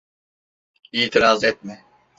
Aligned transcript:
İtiraz 0.91 1.43
etme. 1.43 1.85